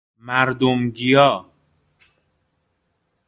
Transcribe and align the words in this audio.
مردم 0.17 0.89
گیا 0.89 1.45